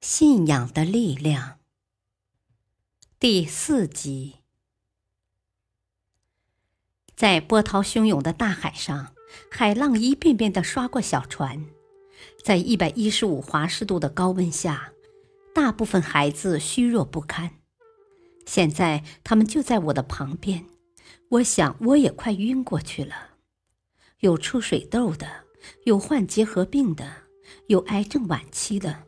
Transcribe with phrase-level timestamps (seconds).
[0.00, 1.58] 信仰的力量。
[3.18, 4.36] 第四集，
[7.16, 9.12] 在波涛汹涌的大海上，
[9.50, 11.66] 海浪一遍遍的刷过小船，
[12.44, 14.92] 在一百一十五华氏度的高温下，
[15.52, 17.56] 大部分孩子虚弱不堪。
[18.46, 20.64] 现在他们就在我的旁边，
[21.30, 23.30] 我想我也快晕过去了。
[24.20, 25.44] 有出水痘的，
[25.86, 27.24] 有患结核病的，
[27.66, 29.07] 有癌症晚期的。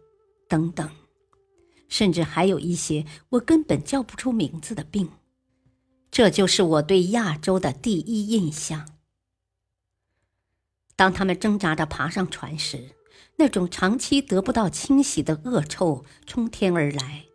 [0.50, 0.90] 等等，
[1.88, 5.09] 甚至还有一些我根本叫不出名字的病，
[6.10, 8.96] 这就是我对亚洲的第一印象。
[10.96, 12.96] 当他们挣扎着爬上船时，
[13.37, 17.26] 那种长期得不到清洗的恶臭冲天而来。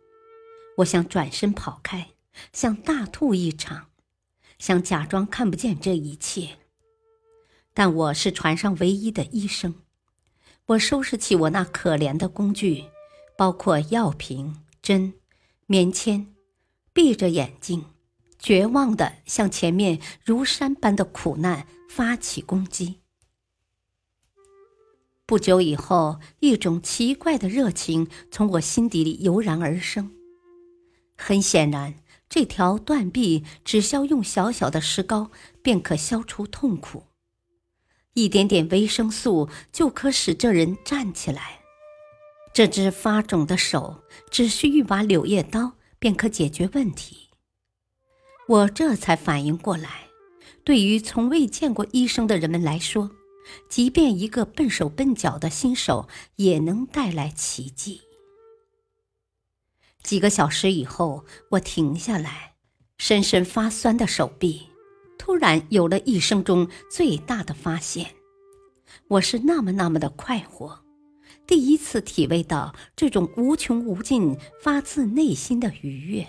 [0.76, 2.10] 我想转身跑开，
[2.52, 3.88] 想大吐一场，
[4.58, 6.58] 想假装看不见这一切。
[7.72, 9.74] 但我是船上唯一的医生，
[10.66, 12.84] 我收拾起我那可怜的工具。
[13.36, 15.14] 包括药瓶、针、
[15.66, 16.34] 棉签，
[16.92, 17.84] 闭着眼睛，
[18.38, 23.00] 绝望地向前面如山般的苦难发起攻击。
[25.26, 30.12] 不久以后，一种奇怪的热情从我心底里油然而生。
[31.16, 35.30] 很显然，这条断臂只需要用小小的石膏
[35.62, 37.04] 便可消除痛苦，
[38.14, 41.60] 一点点维生素就可使这人站起来。
[42.56, 47.28] 这只发肿的手只需一把柳叶刀便可解决问题。
[48.48, 50.06] 我这才反应过来，
[50.64, 53.10] 对于从未见过医生的人们来说，
[53.68, 58.00] 即便一个笨手笨脚的新手也能带来奇迹。
[60.02, 62.54] 几个小时以后，我停下来，
[62.96, 64.68] 深深发酸的手臂
[65.18, 68.14] 突然有了一生中最大的发现。
[69.08, 70.85] 我是那么那么的快活。
[71.46, 76.26] 第一次体味到这种无穷无尽、发自内心的愉悦。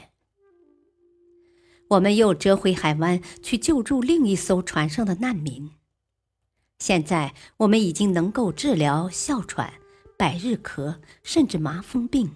[1.90, 5.72] 我们又折回海湾去救助另一艘船上的难民。
[6.80, 9.74] 现在我们已经能够治疗哮喘、
[10.18, 12.36] 百日咳，甚至麻风病，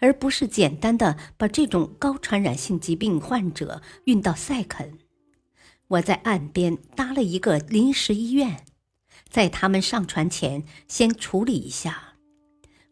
[0.00, 4.98] 而不是简单的把这种高传染性疾病患者运到塞肯。
[5.86, 8.64] 我在岸边搭了一个临时医院。
[9.34, 12.14] 在他们上船前，先处理一下。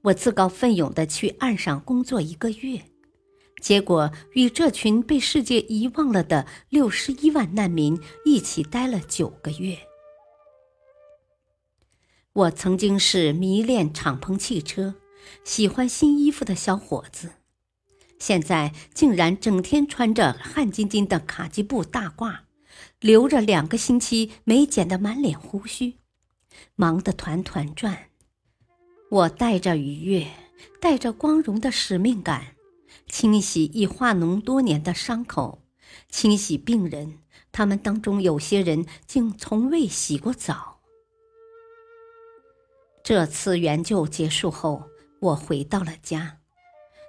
[0.00, 2.82] 我自告奋勇地去岸上工作一个月，
[3.60, 9.78] 结果与这群被世界遗忘了的六十一万难民一起待了九个月。
[12.32, 14.96] 我曾经是迷恋敞篷汽车、
[15.44, 17.30] 喜欢新衣服的小伙子，
[18.18, 22.40] 现在竟然整天穿着汗津津的卡其布大褂，
[22.98, 26.01] 留着两个星期没剪的满脸胡须。
[26.74, 28.10] 忙得团团转，
[29.10, 30.26] 我带着愉悦，
[30.80, 32.56] 带着光荣的使命感，
[33.06, 35.62] 清洗已化脓多年的伤口，
[36.08, 37.18] 清洗病人。
[37.50, 40.80] 他们当中有些人竟从未洗过澡。
[43.04, 44.84] 这次援救结束后，
[45.20, 46.38] 我回到了家，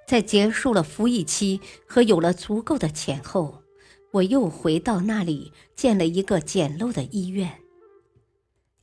[0.06, 3.63] 在结束了服役期和有了足够的钱后，
[4.12, 7.62] 我又回到那里建了一个简陋的医院。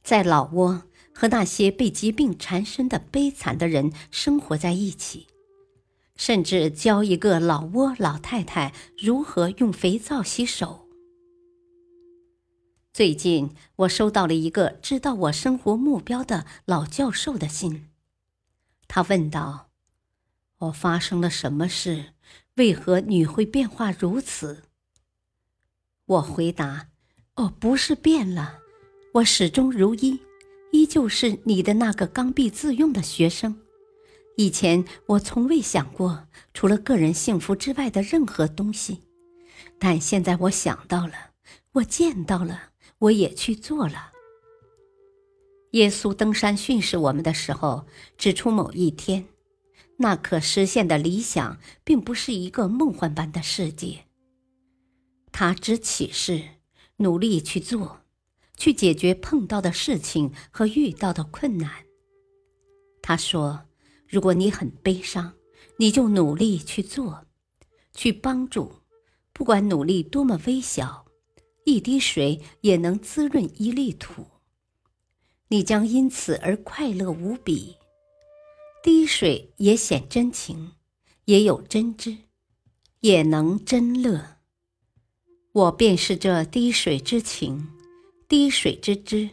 [0.02, 0.82] 在老挝
[1.14, 5.26] 和那些被疾病缠身的悲惨的人生活在一起，
[6.16, 10.88] 甚至教一个老挝老太太如何用肥皂洗手。
[12.92, 17.88] 最近，我收到了一个知道我生活目标的老教授的信，
[18.88, 19.70] 他问道
[20.58, 22.14] ：“我发生了什么事？
[22.56, 24.64] 为何你会变化如此？”
[26.04, 26.88] 我回答
[27.36, 28.58] ：“哦，不是变了。”
[29.12, 30.20] 我始终如一，
[30.70, 33.60] 依旧是你的那个刚愎自用的学生。
[34.36, 39.00] 以前我从未想过除了个人幸福之外的任何东西，
[39.80, 41.32] 但现在我想到了，
[41.72, 42.70] 我见到了，
[43.00, 44.12] 我也去做了。
[45.72, 47.86] 耶稣登山训示我们的时候，
[48.16, 49.26] 指出某一天，
[49.96, 54.04] 那可实现的理想，并不是一个梦幻般的世界。
[55.32, 56.42] 他只启示，
[56.98, 57.98] 努力去做。
[58.60, 61.86] 去解决碰到的事情和遇到的困难。
[63.00, 63.62] 他说
[64.06, 65.32] ：“如果你很悲伤，
[65.78, 67.24] 你就努力去做，
[67.94, 68.82] 去帮助，
[69.32, 71.06] 不管努力多么微小，
[71.64, 74.26] 一滴水也能滋润一粒土。
[75.48, 77.76] 你将因此而快乐无比。
[78.82, 80.72] 滴水也显真情，
[81.24, 82.18] 也有真知，
[83.00, 84.36] 也能真乐。
[85.52, 87.68] 我便是这滴水之情、
[88.30, 89.28] 滴水之知、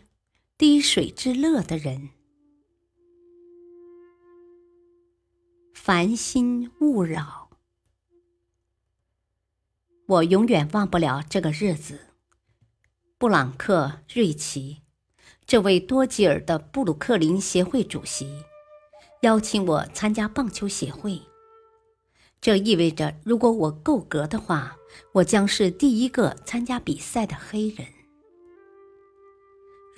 [0.57, 2.09] 滴水之乐的人。
[5.75, 7.51] 烦心勿扰，
[10.07, 12.07] 我永远忘不了这个日子。
[13.19, 14.81] 布朗克·瑞奇，
[15.45, 18.43] 这位多吉尔的布鲁克林协会主席。
[19.21, 21.21] 邀请我参加棒球协会，
[22.41, 24.75] 这意味着如果我够格的话，
[25.11, 27.85] 我将是第一个参加比赛的黑人。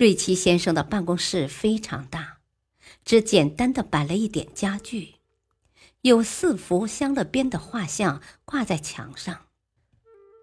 [0.00, 2.38] 瑞奇先生的办公室非常大，
[3.04, 5.16] 只简单的摆了一点家具，
[6.00, 9.48] 有四幅镶了边的画像挂在墙上，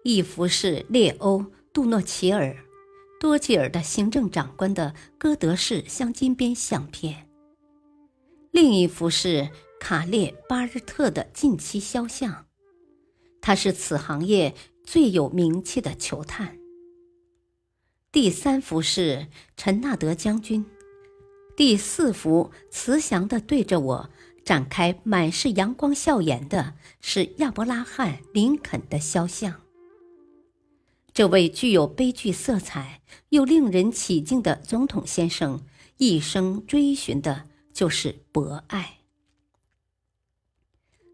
[0.04, 1.40] 一幅是列欧·
[1.72, 2.56] 杜诺齐尔，
[3.18, 7.28] 多吉尔的行政长官的哥德式镶金边相片。
[8.52, 9.50] 另一幅是
[9.80, 12.46] 卡列巴日特的近期肖像，
[13.40, 16.57] 他是此行业最有名气的球探。
[18.20, 20.66] 第三幅是陈纳德将军，
[21.56, 24.10] 第四幅慈祥的对着我
[24.44, 29.60] 展开满是阳光笑颜的是亚伯拉罕·林肯的肖像。
[31.12, 35.64] 这位具有悲剧色彩又令人起敬的总统先生，
[35.98, 37.44] 一生追寻的。
[37.72, 38.98] 就是博爱。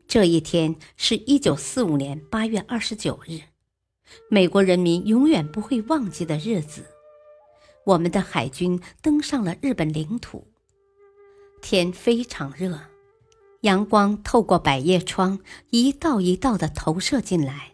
[0.09, 3.41] 这一天是一九四五年八月二十九日，
[4.31, 6.87] 美国人民永远不会忘记的日子。
[7.86, 10.46] 我们的海军登上了日本领土。
[11.62, 12.81] 天非常热，
[13.62, 15.40] 阳光透过百叶窗
[15.70, 17.72] 一道一道的投射进来。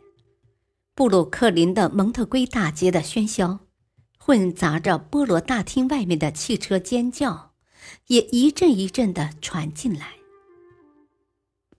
[0.95, 3.61] 布鲁克林的蒙特圭大街的喧嚣，
[4.19, 7.51] 混杂着波罗大厅外面的汽车尖叫。
[8.09, 10.17] 也一阵一阵的传进来。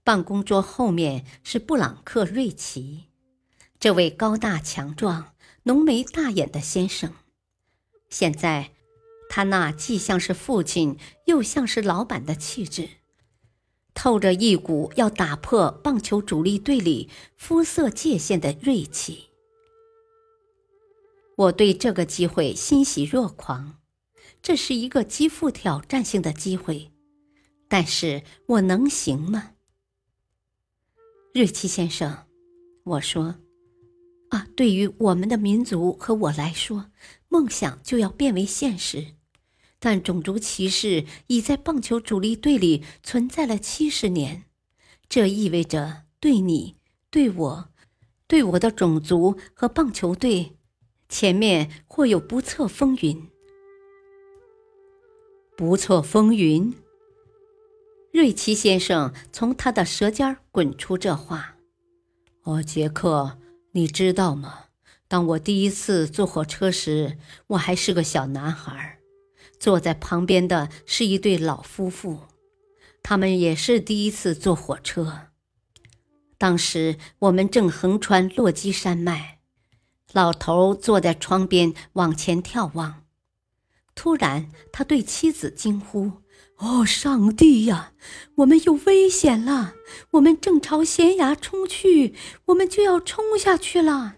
[0.04, 3.06] 办公桌后面是布朗克·瑞奇，
[3.80, 7.14] 这位高大强壮、浓眉大眼的先生。
[8.12, 8.72] 现在，
[9.28, 12.88] 他那既像是父亲又像是老板的气质，
[13.96, 19.30] 透着一股要打破棒球主力队里肤色界限的锐气。
[21.38, 23.78] 我对这个机会欣喜若狂。
[24.44, 26.92] 这是一个极富挑战性的机会，
[27.68, 29.52] 但是我能行吗？
[31.32, 32.26] 瑞奇先生，
[32.84, 33.36] 我说，
[34.32, 36.88] 啊，对于我们的民族和我来说，
[37.32, 39.16] 梦想就要变为现实。
[39.80, 44.44] 但种族歧视已在棒球主力队里存在了七十年，
[45.08, 46.76] 这意味着对你、
[47.10, 47.70] 对我、
[48.28, 50.58] 对我的种族和棒球队，
[51.08, 53.30] 前面或有不测风云。
[55.56, 56.76] 不测风云。
[58.12, 61.56] 瑞奇先生从他的舌尖滚出这话
[62.44, 63.40] ：“哦，杰克，
[63.72, 64.66] 你知道吗？
[65.12, 67.18] 当我第一次坐火车时，
[67.48, 68.98] 我还是个小男孩，
[69.60, 72.20] 坐在旁边的是一对老夫妇，
[73.04, 75.24] 他们也是第一次坐火车。
[76.38, 79.40] 当时我们正横穿落基山脉，
[80.14, 83.04] 老头坐在窗边往前眺望。”
[83.94, 86.22] 突然，他对妻子惊呼
[86.60, 87.92] ：“哦，上帝呀！
[88.36, 89.74] 我们有危险了！
[90.12, 94.16] 我们正朝悬崖冲去，我们就要冲下去了。”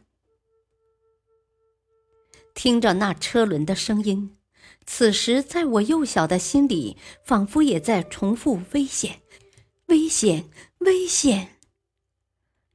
[2.63, 4.37] 听着那车轮的声音，
[4.85, 9.19] 此时在我幼小的心里，仿佛也在重复：“危险，
[9.87, 10.45] 危险，
[10.77, 11.57] 危险！”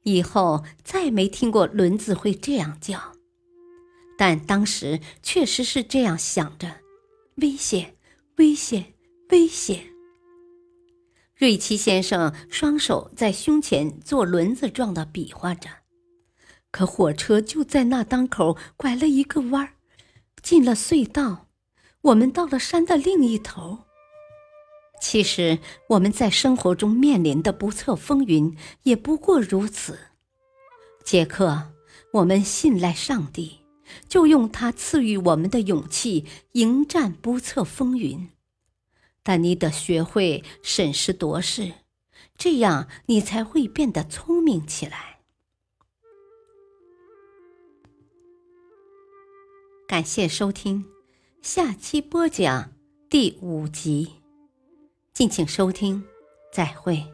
[0.04, 3.14] 以后再没听过轮子会这样叫，
[4.18, 6.80] 但当时确实是这样想着。
[7.36, 7.96] 危险！
[8.36, 8.92] 危险！
[9.30, 9.86] 危险！
[11.34, 15.70] 瑞奇先生双手在胸前做轮子状的比划着，
[16.70, 19.72] 可火车就在那当口拐了一个弯儿，
[20.48, 21.48] 进了隧道。
[22.00, 23.80] 我们到了山的另一头。
[24.98, 25.58] 其实
[25.90, 29.98] 我们在生活中面临的不测风云也不过如此。
[31.04, 31.72] 杰克，
[32.14, 33.58] 我们信赖上帝。
[34.08, 38.30] 就用他赐予我们的勇气迎战不测风云，
[39.22, 41.72] 但你得学会审时度势，
[42.38, 45.17] 这样你才会变得聪明起来。
[49.98, 50.84] 感谢收听，
[51.42, 52.70] 下期播讲
[53.10, 54.08] 第五集，
[55.12, 56.04] 敬请收听，
[56.52, 57.04] 再会。